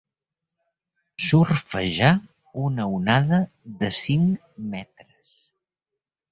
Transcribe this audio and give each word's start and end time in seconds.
Surfejar 1.25 2.09
una 2.69 2.89
onada 2.95 3.41
de 3.83 3.93
cinc 4.01 4.51
metres. 4.75 5.39